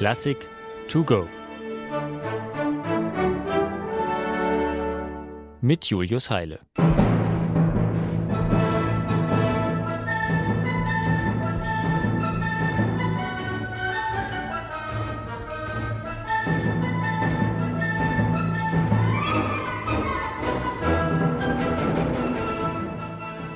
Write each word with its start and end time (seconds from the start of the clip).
Klassik 0.00 0.48
to 0.88 1.04
go. 1.04 1.28
Mit 5.60 5.84
Julius 5.84 6.30
Heile. 6.30 6.60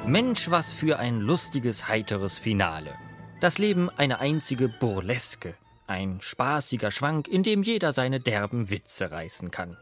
Mensch, 0.06 0.50
was 0.50 0.74
für 0.74 0.98
ein 0.98 1.20
lustiges, 1.20 1.88
heiteres 1.88 2.36
Finale. 2.36 2.90
Das 3.40 3.56
Leben 3.56 3.88
eine 3.88 4.18
einzige 4.18 4.68
Burleske, 4.68 5.54
ein 5.86 6.20
spaßiger 6.20 6.90
Schwank, 6.90 7.28
in 7.28 7.42
dem 7.42 7.62
jeder 7.62 7.92
seine 7.92 8.20
derben 8.20 8.70
Witze 8.70 9.10
reißen 9.10 9.50
kann. 9.50 9.76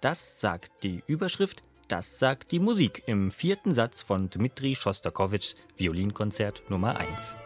Das 0.00 0.40
sagt 0.40 0.82
die 0.82 1.02
Überschrift, 1.06 1.62
das 1.88 2.18
sagt 2.18 2.52
die 2.52 2.60
Musik 2.60 3.02
im 3.06 3.30
vierten 3.30 3.74
Satz 3.74 4.02
von 4.02 4.30
Dmitri 4.30 4.74
Schostakowitschs 4.74 5.56
Violinkonzert 5.76 6.62
Nummer 6.68 6.96
1. 6.96 7.36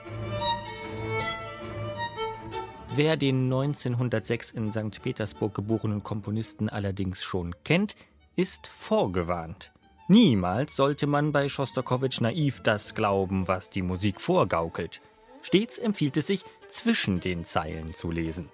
Wer 2.94 3.16
den 3.16 3.44
1906 3.44 4.52
in 4.52 4.70
St. 4.70 5.02
Petersburg 5.02 5.52
geborenen 5.54 6.02
Komponisten 6.02 6.68
allerdings 6.68 7.22
schon 7.22 7.54
kennt, 7.64 7.94
ist 8.36 8.68
vorgewarnt. 8.68 9.72
Niemals 10.08 10.76
sollte 10.76 11.06
man 11.06 11.32
bei 11.32 11.48
Schostakowitsch 11.48 12.20
naiv 12.20 12.60
das 12.60 12.94
glauben, 12.94 13.48
was 13.48 13.68
die 13.68 13.82
Musik 13.82 14.20
vorgaukelt. 14.20 15.00
Stets 15.46 15.78
empfiehlt 15.78 16.16
es 16.16 16.26
sich, 16.26 16.44
zwischen 16.68 17.20
den 17.20 17.44
Zeilen 17.44 17.94
zu 17.94 18.10
lesen. 18.10 18.48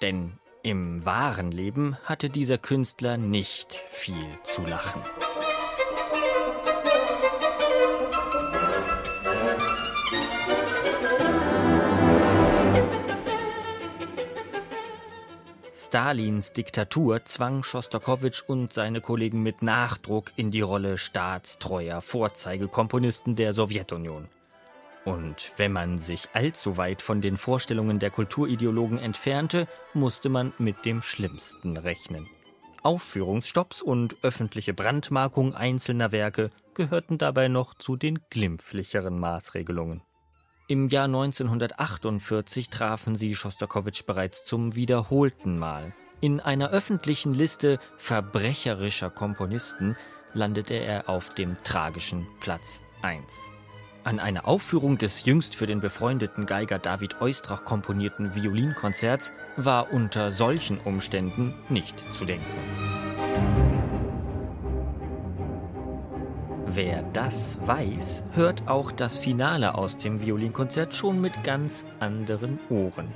Denn 0.00 0.32
im 0.64 1.04
wahren 1.04 1.52
Leben 1.52 1.96
hatte 2.02 2.28
dieser 2.28 2.58
Künstler 2.58 3.16
nicht 3.16 3.84
viel 3.92 4.26
zu 4.42 4.62
lachen. 4.62 5.00
Stalins 15.76 16.52
Diktatur 16.52 17.24
zwang 17.24 17.62
Schostakowitsch 17.62 18.42
und 18.44 18.72
seine 18.72 19.00
Kollegen 19.00 19.44
mit 19.44 19.62
Nachdruck 19.62 20.32
in 20.34 20.50
die 20.50 20.62
Rolle 20.62 20.98
staatstreuer 20.98 22.00
Vorzeigekomponisten 22.00 23.36
der 23.36 23.54
Sowjetunion. 23.54 24.26
Und 25.04 25.52
wenn 25.58 25.72
man 25.72 25.98
sich 25.98 26.28
allzu 26.32 26.76
weit 26.76 27.02
von 27.02 27.20
den 27.20 27.36
Vorstellungen 27.36 27.98
der 27.98 28.10
Kulturideologen 28.10 28.98
entfernte, 28.98 29.66
musste 29.92 30.28
man 30.28 30.52
mit 30.58 30.84
dem 30.84 31.02
Schlimmsten 31.02 31.76
rechnen. 31.76 32.26
Aufführungsstopps 32.82 33.82
und 33.82 34.16
öffentliche 34.22 34.74
Brandmarkung 34.74 35.54
einzelner 35.54 36.12
Werke 36.12 36.50
gehörten 36.74 37.18
dabei 37.18 37.48
noch 37.48 37.74
zu 37.74 37.96
den 37.96 38.18
glimpflicheren 38.30 39.18
Maßregelungen. 39.18 40.02
Im 40.66 40.88
Jahr 40.88 41.04
1948 41.04 42.70
trafen 42.70 43.16
sie 43.16 43.34
Schostakowitsch 43.34 44.06
bereits 44.06 44.44
zum 44.44 44.74
wiederholten 44.74 45.58
Mal. 45.58 45.94
In 46.20 46.40
einer 46.40 46.70
öffentlichen 46.70 47.34
Liste 47.34 47.78
verbrecherischer 47.98 49.10
Komponisten 49.10 49.96
landete 50.32 50.74
er 50.74 51.08
auf 51.08 51.34
dem 51.34 51.56
tragischen 51.64 52.26
Platz 52.40 52.82
1. 53.02 53.53
An 54.04 54.18
eine 54.18 54.44
Aufführung 54.44 54.98
des 54.98 55.24
jüngst 55.24 55.56
für 55.56 55.66
den 55.66 55.80
befreundeten 55.80 56.44
Geiger 56.44 56.78
David 56.78 57.22
Oistrach 57.22 57.64
komponierten 57.64 58.34
Violinkonzerts 58.34 59.32
war 59.56 59.94
unter 59.94 60.30
solchen 60.30 60.78
Umständen 60.78 61.54
nicht 61.70 62.04
zu 62.12 62.26
denken. 62.26 62.44
Wer 66.66 67.02
das 67.14 67.58
weiß, 67.66 68.24
hört 68.32 68.68
auch 68.68 68.92
das 68.92 69.16
Finale 69.16 69.74
aus 69.74 69.96
dem 69.96 70.20
Violinkonzert 70.20 70.94
schon 70.94 71.22
mit 71.22 71.42
ganz 71.42 71.86
anderen 71.98 72.58
Ohren. 72.68 73.10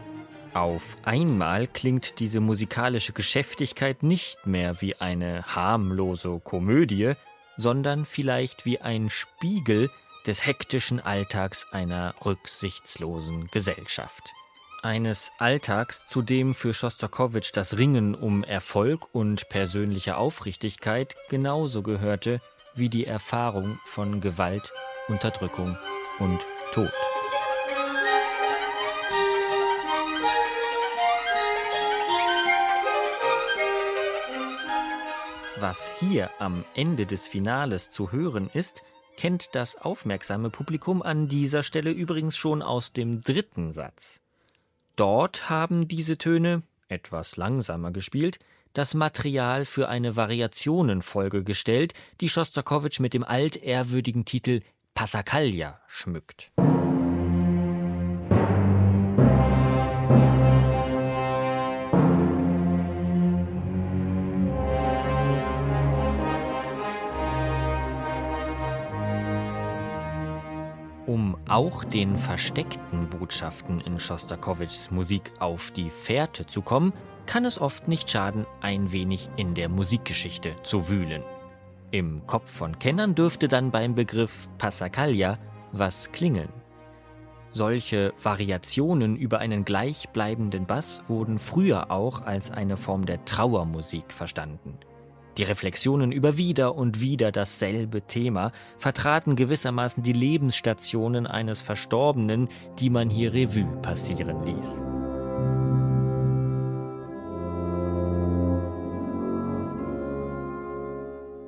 Auf 0.55 0.97
einmal 1.05 1.67
klingt 1.67 2.19
diese 2.19 2.41
musikalische 2.41 3.13
Geschäftigkeit 3.13 4.03
nicht 4.03 4.47
mehr 4.47 4.81
wie 4.81 4.95
eine 4.95 5.43
harmlose 5.43 6.41
Komödie, 6.43 7.13
sondern 7.59 8.07
vielleicht 8.07 8.65
wie 8.65 8.81
ein 8.81 9.11
Spiegel 9.11 9.91
des 10.29 10.45
hektischen 10.45 11.01
Alltags 11.01 11.67
einer 11.73 12.15
rücksichtslosen 12.23 13.49
Gesellschaft. 13.51 14.35
Eines 14.83 15.33
Alltags, 15.39 16.07
zu 16.07 16.21
dem 16.21 16.55
für 16.55 16.75
Schostakowitsch 16.75 17.51
das 17.55 17.79
Ringen 17.79 18.15
um 18.15 18.45
Erfolg 18.45 19.09
und 19.13 19.49
persönliche 19.49 20.19
Aufrichtigkeit 20.19 21.17
genauso 21.31 21.83
gehörte 21.83 22.43
wie 22.75 22.91
die 22.91 23.07
Erfahrung 23.07 23.79
von 23.87 24.21
Gewalt, 24.21 24.71
Unterdrückung 25.09 25.79
und 26.19 26.41
Tod. 26.75 26.93
Was 35.59 35.91
hier 35.99 36.31
am 36.39 36.67
Ende 36.75 37.07
des 37.07 37.27
Finales 37.27 37.91
zu 37.91 38.13
hören 38.13 38.51
ist, 38.53 38.83
kennt 39.19 39.57
das 39.57 39.75
aufmerksame 39.75 40.49
Publikum 40.49 41.03
an 41.03 41.27
dieser 41.27 41.65
Stelle 41.65 41.91
übrigens 41.91 42.37
schon 42.37 42.63
aus 42.63 42.93
dem 42.93 43.21
dritten 43.21 43.73
Satz. 43.73 44.21
Dort 44.95 45.51
haben 45.51 45.89
diese 45.89 46.19
Töne, 46.19 46.63
etwas 46.87 47.37
langsamer 47.37 47.91
gespielt, 47.91 48.39
das 48.75 48.95
Material 48.95 49.65
für 49.65 49.89
eine 49.89 50.15
Variationenfolge 50.15 51.43
gestellt, 51.43 51.95
die 52.21 52.29
Schostakowitsch 52.29 53.01
mit 53.01 53.13
dem 53.13 53.25
altehrwürdigen 53.25 54.25
Titel 54.25 54.61
Passacaglia 54.95 55.81
schmückt. 55.89 56.53
Um 71.09 71.39
auch 71.49 71.85
den 71.85 72.19
versteckten 72.19 73.09
Botschaften 73.09 73.81
in 73.81 73.99
Schostakowitschs 73.99 74.91
Musik 74.91 75.33
auf 75.39 75.71
die 75.71 75.89
Fährte 75.89 76.45
zu 76.45 76.61
kommen, 76.61 76.93
kann 77.25 77.47
es 77.47 77.59
oft 77.59 77.89
nicht 77.89 78.11
schaden, 78.11 78.45
ein 78.61 78.93
wenig 78.93 79.31
in 79.37 79.55
der 79.55 79.71
Musikgeschichte 79.71 80.57
zu 80.63 80.91
wühlen. 80.91 81.23
Im 81.93 82.27
Kopf 82.27 82.51
von 82.51 82.79
Kennern 82.79 83.15
dürfte 83.15 83.49
dann 83.49 83.71
beim 83.71 83.95
Begriff 83.95 84.51
Passacaglia 84.59 85.39
was 85.73 86.13
klingeln. 86.13 86.53
Solche 87.53 88.13
Variationen 88.23 89.17
über 89.17 89.39
einen 89.39 89.65
gleichbleibenden 89.65 90.67
Bass 90.67 91.01
wurden 91.09 91.39
früher 91.39 91.91
auch 91.91 92.21
als 92.21 92.51
eine 92.51 92.77
Form 92.77 93.07
der 93.07 93.25
Trauermusik 93.25 94.13
verstanden. 94.13 94.77
Die 95.39 95.45
Reflexionen 95.45 96.11
über 96.11 96.37
wieder 96.37 96.75
und 96.75 97.01
wieder 97.01 97.31
dasselbe 97.31 98.03
Thema 98.03 98.51
vertraten 98.77 99.37
gewissermaßen 99.37 100.03
die 100.03 100.13
Lebensstationen 100.13 101.29
eines 101.29 101.61
Verstorbenen, 101.61 102.49
die 102.81 102.91
man 102.91 103.09
hier 103.09 103.33
Revue 103.33 103.81
passieren 103.81 104.45
ließ. 104.45 104.83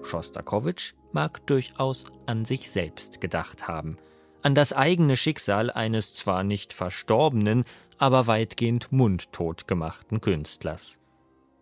Schostakowitsch 0.08 0.94
mag 1.10 1.44
durchaus 1.48 2.04
an 2.26 2.44
sich 2.44 2.70
selbst 2.70 3.20
gedacht 3.20 3.66
haben, 3.66 3.98
an 4.42 4.54
das 4.54 4.72
eigene 4.72 5.16
Schicksal 5.16 5.68
eines 5.68 6.14
zwar 6.14 6.44
nicht 6.44 6.72
verstorbenen, 6.72 7.64
aber 7.98 8.28
weitgehend 8.28 8.92
mundtot 8.92 9.66
gemachten 9.66 10.20
Künstlers. 10.20 10.96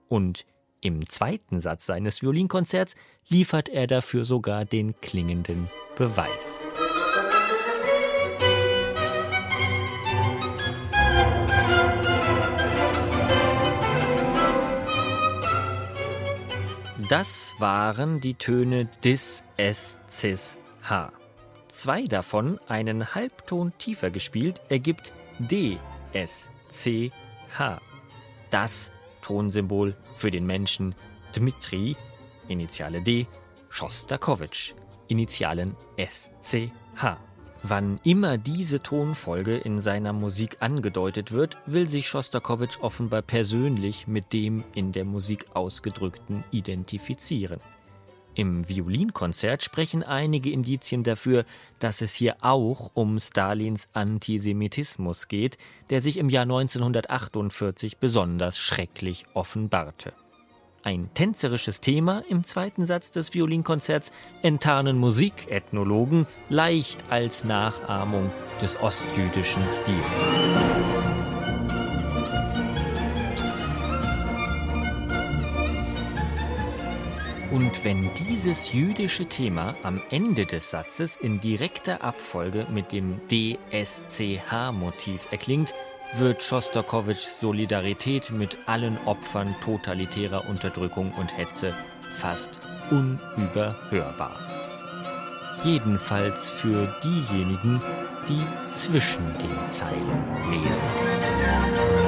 Und 0.09 0.45
im 0.81 1.09
zweiten 1.09 1.61
Satz 1.61 1.87
seines 1.87 2.23
Violinkonzerts 2.23 2.95
liefert 3.29 3.69
er 3.69 3.87
dafür 3.87 4.25
sogar 4.25 4.65
den 4.65 5.01
klingenden 5.01 5.69
Beweis. 5.97 6.67
Das 17.09 17.55
waren 17.59 18.21
die 18.21 18.35
Töne 18.35 18.85
Dis, 19.03 19.43
Es, 19.57 19.99
Cis, 20.11 20.59
H. 20.83 21.11
Zwei 21.69 22.05
davon, 22.05 22.59
einen 22.69 23.15
Halbton 23.15 23.73
tiefer 23.79 24.11
gespielt, 24.11 24.61
ergibt 24.69 25.15
D, 25.39 25.79
S, 26.13 26.51
C, 26.69 27.11
H. 27.57 27.81
Das 28.51 28.93
Tonsymbol 29.29 29.95
für 30.15 30.31
den 30.31 30.47
Menschen 30.47 30.95
Dmitri, 31.37 31.97
Initiale 32.49 33.03
D, 33.03 33.27
Schostakowitsch, 33.69 34.73
Initialen 35.09 35.77
SCH. 35.99 37.19
Wann 37.63 38.01
immer 38.05 38.39
diese 38.39 38.81
Tonfolge 38.81 39.59
in 39.59 39.83
seiner 39.83 40.15
Musik 40.15 40.57
angedeutet 40.61 41.33
wird, 41.33 41.59
will 41.67 41.91
sich 41.91 42.09
Schostakowitsch 42.09 42.79
offenbar 42.81 43.21
persönlich 43.21 44.07
mit 44.07 44.33
dem 44.33 44.65
in 44.75 44.93
der 44.93 45.05
Musik 45.05 45.45
ausgedrückten 45.53 46.43
identifizieren. 46.51 47.61
Im 48.39 48.69
Violinkonzert 48.69 49.65
sprechen 49.65 50.05
einige 50.05 50.53
Indizien 50.53 51.03
dafür, 51.03 51.45
dass 51.81 52.03
es 52.03 52.15
hier 52.15 52.37
auch 52.41 52.93
um 52.95 53.19
Stalins 53.19 53.89
Antisemitismus 53.95 55.27
geht, 55.27 55.59
der 55.91 56.01
sich 56.01 56.19
im 56.19 56.29
Jahr 56.29 56.45
1948 56.45 57.99
besonders 57.99 58.57
schrecklich 58.57 59.27
offenbarte. 59.35 60.13
Ein 60.85 61.11
tänzerisches 61.15 61.81
Thema 61.81 62.23
im 62.29 62.45
zweiten 62.45 62.87
Satz 62.87 63.11
des 63.11 63.35
Violinkonzerts 63.35 64.13
enttarnen 64.43 64.99
Musikethnologen 64.99 66.29
leicht 66.49 67.03
als 67.11 67.43
Nachahmung 67.43 68.31
des 68.63 68.81
ostjüdischen 68.81 69.65
Stils. 69.83 71.18
Und 77.59 77.83
wenn 77.83 78.09
dieses 78.15 78.73
jüdische 78.73 79.27
Thema 79.27 79.75
am 79.83 80.01
Ende 80.11 80.47
des 80.47 80.71
Satzes 80.71 81.17
in 81.17 81.41
direkter 81.41 82.05
Abfolge 82.05 82.69
mit 82.73 82.93
dem 82.93 83.19
DSCH-Motiv 83.29 85.27
erklingt, 85.33 85.75
wird 86.17 86.45
Schostakowitschs 86.45 87.41
Solidarität 87.41 88.31
mit 88.31 88.59
allen 88.67 88.97
Opfern 89.07 89.57
totalitärer 89.61 90.49
Unterdrückung 90.49 91.13
und 91.19 91.37
Hetze 91.37 91.75
fast 92.13 92.61
unüberhörbar. 92.93 94.37
Jedenfalls 95.65 96.49
für 96.49 96.97
diejenigen, 97.03 97.83
die 98.29 98.47
zwischen 98.69 99.37
den 99.39 99.67
Zeilen 99.67 100.53
lesen. 100.53 102.08